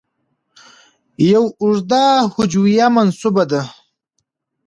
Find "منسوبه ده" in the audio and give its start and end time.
2.95-3.61